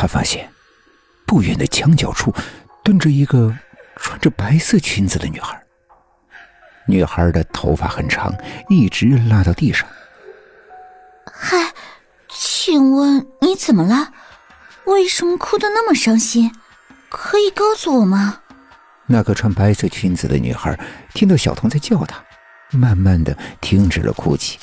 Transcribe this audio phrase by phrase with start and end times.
[0.00, 0.50] 他发现
[1.26, 2.34] 不远的墙角处
[2.82, 3.54] 蹲着一个
[3.96, 5.62] 穿着白色裙子的女孩。
[6.86, 8.34] 女孩的头发很长，
[8.70, 9.86] 一直拉到地上。
[11.30, 11.74] 嗨，
[12.30, 14.14] 请问你怎么了？
[14.86, 16.50] 为什么哭得那么伤心？
[17.10, 18.40] 可以告诉我吗？
[19.04, 20.80] 那个穿白色裙子的女孩
[21.12, 22.24] 听到小童在叫她，
[22.70, 24.58] 慢慢的停止了哭泣。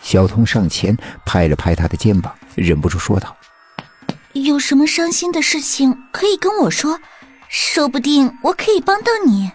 [0.00, 0.96] 小童上前
[1.26, 3.36] 拍了拍她的肩膀，忍不住说道
[4.34, 6.98] ：“有什么伤心的事情可以跟我说，
[7.48, 9.50] 说不定我可以帮到你。”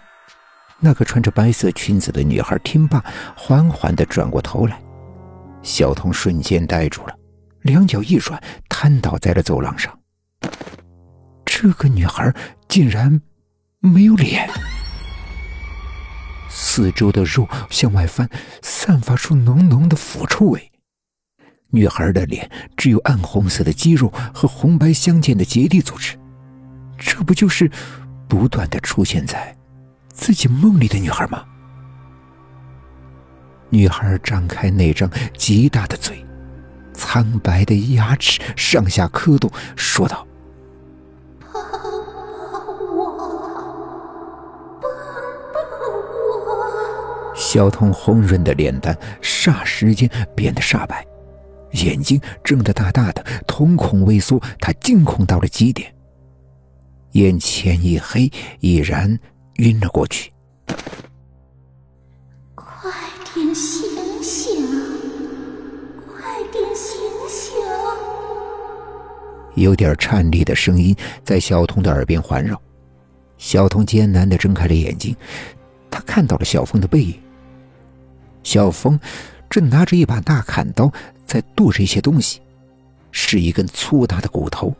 [0.80, 4.80] 那个穿着白色裙子的女孩听罢，缓缓的转过头来。
[5.62, 7.14] 小童瞬间呆住了，
[7.62, 9.92] 两脚一软，瘫倒在了走廊上。
[11.44, 12.32] 这个女孩
[12.68, 13.20] 竟然
[13.80, 14.48] 没有脸，
[16.48, 18.30] 四周的肉向外翻，
[18.62, 20.70] 散发出浓浓的腐臭味。
[21.70, 26.16] 女孩的脸只有暗红色的肌肉和红白相间的结缔组织，
[26.98, 27.70] 这不就是
[28.26, 29.54] 不断的出现在
[30.08, 31.44] 自己梦里的女孩吗？
[33.68, 36.24] 女孩张开那张极大的嘴，
[36.94, 40.26] 苍白的牙齿上下磕动，说道
[41.52, 41.60] ：“抱抱
[42.82, 43.44] 我，抱抱我。”
[47.36, 51.06] 小童红润的脸蛋霎时间变得煞白，
[51.72, 55.94] 眼睛睁得大大的，瞳孔微缩，他惊恐到了极点，
[57.12, 59.18] 眼前一黑，已然
[59.56, 60.32] 晕了过去。
[62.54, 62.90] 快
[63.34, 64.66] 点醒醒，
[66.06, 66.98] 快点醒
[67.28, 67.56] 醒
[69.54, 70.94] 有点颤栗的声音
[71.24, 72.60] 在小童的耳边环绕，
[73.36, 75.14] 小童艰难的睁开了眼睛，
[75.90, 77.14] 他看到了小峰的背影。
[78.44, 78.98] 小峰
[79.50, 80.90] 正拿着一把大砍刀
[81.28, 82.40] 在剁着一些东西，
[83.12, 84.74] 是一根粗大的骨头，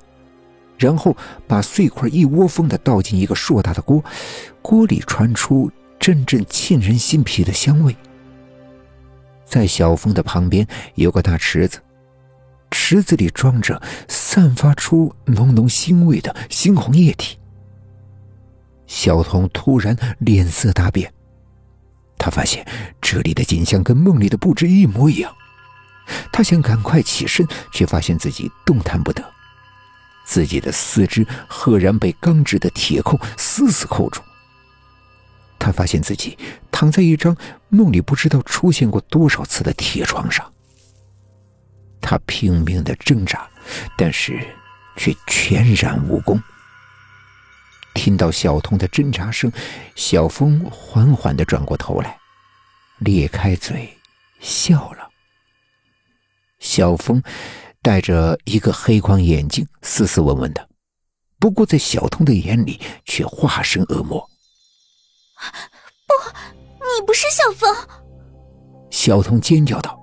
[0.78, 4.02] 然后把碎块一窝蜂的倒进一个硕大的锅，
[4.62, 5.70] 锅里传出
[6.00, 7.94] 阵阵沁人心脾的香味。
[9.44, 11.78] 在小峰的旁边有个大池子。
[12.70, 17.38] 池子里装着散发出浓浓腥味的猩红液体。
[18.86, 21.10] 小童突然脸色大变，
[22.18, 22.66] 他发现
[23.00, 25.34] 这里的景象跟梦里的布置一模一样。
[26.32, 29.24] 他想赶快起身，却发现自己动弹不得，
[30.24, 34.20] 自己的四肢赫然被钢制的铁扣死死扣住。
[35.58, 36.38] 他发现自己
[36.70, 37.36] 躺在一张
[37.68, 40.50] 梦里不知道出现过多少次的铁床上。
[42.00, 43.46] 他拼命的挣扎，
[43.96, 44.40] 但是
[44.96, 46.40] 却全然无功。
[47.92, 49.50] 听到小童的挣扎声，
[49.96, 52.16] 小峰缓缓的转过头来，
[52.98, 53.98] 咧开嘴
[54.40, 55.07] 笑了。
[56.58, 57.22] 小峰
[57.82, 60.68] 戴着一个黑框眼镜，斯斯文文的，
[61.38, 64.20] 不过在小童的眼里却化身恶魔。
[66.06, 66.14] 不，
[66.78, 67.72] 你不是小峰！
[68.90, 69.98] 小童尖叫道。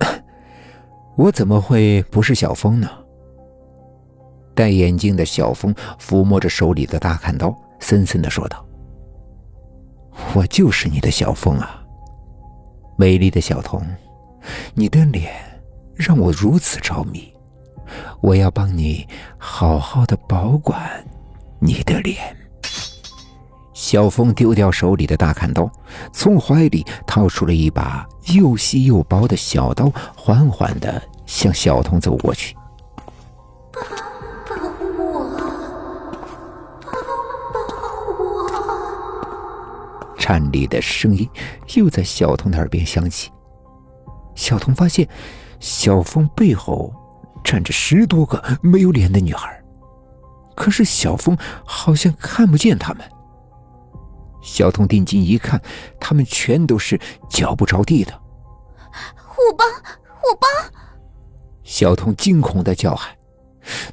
[1.16, 2.90] 我怎么会不是小峰呢？
[4.54, 8.66] 戴眼镜的小峰抚摸着手里的大砍刀，森森的说道
[10.34, 11.84] ：“我就是你的小峰啊，
[12.96, 13.86] 美丽的小童，
[14.74, 15.32] 你的脸
[15.94, 17.32] 让我如此着迷，
[18.20, 19.06] 我要帮你
[19.38, 21.04] 好好的保管
[21.60, 22.36] 你的脸。”
[23.72, 25.70] 小峰丢掉手里的大砍刀，
[26.12, 32.56] 从怀里掏出了一把又细又薄的小刀，缓缓的向小童走过去。
[40.18, 41.28] 颤栗的声音
[41.74, 43.30] 又在小童的耳边响起。
[44.36, 45.08] 小童发现，
[45.58, 46.94] 小峰背后
[47.42, 49.60] 站着十多个没有脸的女孩，
[50.54, 53.04] 可是小峰好像看不见他们。
[54.42, 55.60] 小童定睛一看，
[55.98, 58.12] 他们全都是脚不着地的。
[59.16, 60.72] 虎帮，虎帮！
[61.64, 63.10] 小童惊恐的叫喊。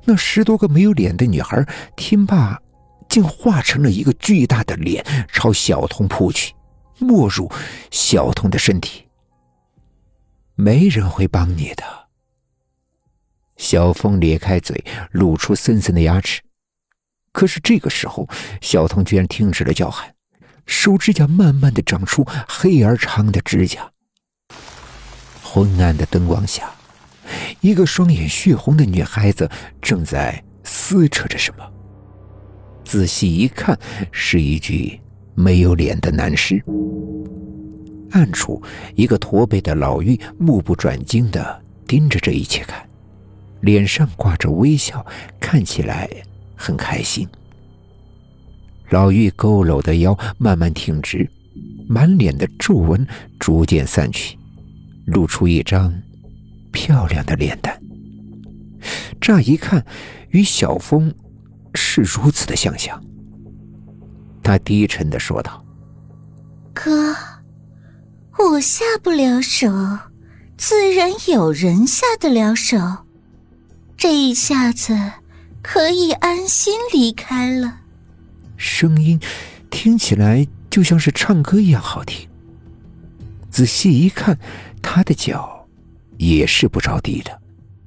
[0.04, 1.66] 那十多个没有脸的女孩
[1.96, 2.60] 听罢，
[3.10, 6.54] 竟化成了一个巨大的脸，朝小童扑去，
[7.00, 7.50] 没入
[7.90, 9.08] 小童的身体。
[10.56, 11.84] 没人会帮你的。
[13.58, 16.42] 小峰咧开嘴，露出森森的牙齿。
[17.32, 18.28] 可是这个时候，
[18.62, 20.14] 小童居然停止了叫喊。
[20.66, 23.92] 手指甲慢慢的长出黑而长的指甲。
[25.44, 26.72] 昏暗的灯光下，
[27.62, 29.50] 一个双眼血红的女孩子
[29.82, 31.70] 正在撕扯着什么。
[32.86, 33.78] 仔细一看，
[34.12, 35.02] 是一具
[35.36, 36.64] 没有脸的男尸。
[38.14, 38.62] 暗处，
[38.96, 42.88] 一个驼背的老妪目不转睛的盯着这一切看，
[43.62, 45.06] 脸上挂着微笑，
[45.40, 46.10] 看起来
[46.56, 47.28] 很开心。
[48.90, 51.28] 老妪佝偻的腰慢慢挺直，
[51.88, 53.06] 满脸的皱纹
[53.40, 54.38] 逐渐散去，
[55.06, 55.92] 露出一张
[56.72, 57.80] 漂亮的脸蛋。
[59.20, 59.84] 乍一看，
[60.30, 61.12] 与小峰
[61.74, 63.04] 是如此的相像。
[64.44, 65.66] 他低沉的说道
[66.76, 67.16] ：“哥，
[68.54, 69.68] 我下不了手，
[70.58, 72.78] 自然有人下得了手。
[73.98, 74.96] 这一下子
[75.64, 77.80] 可以安心离开了。”
[78.56, 79.20] 声音
[79.72, 82.30] 听起来就像是唱歌一样好听。
[83.50, 84.38] 仔细一看，
[84.84, 85.68] 他的脚
[86.18, 87.42] 也是不着地的。